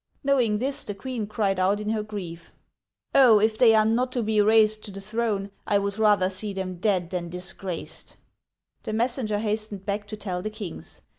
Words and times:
Knowing 0.23 0.57
this, 0.57 0.83
the 0.83 0.95
queen 0.95 1.27
cried 1.27 1.59
out 1.59 1.79
in 1.79 1.89
her 1.89 2.01
grief, 2.01 2.53
Oh! 3.13 3.39
if 3.39 3.55
they 3.55 3.75
are 3.75 3.85
not 3.85 4.11
to 4.13 4.23
be 4.23 4.41
raised 4.41 4.83
to 4.85 4.89
the 4.89 4.99
throne, 4.99 5.51
I 5.67 5.77
would 5.77 5.99
rather 5.99 6.27
see 6.27 6.53
them 6.53 6.77
dead 6.79 7.11
than 7.11 7.29
disgraced!" 7.29 8.17
The 8.85 8.93
messenger 8.93 9.37
hastened 9.37 9.85
back 9.85 10.07
to 10.07 10.17
tell 10.17 10.41
the 10.41 10.49
kings. 10.49 11.03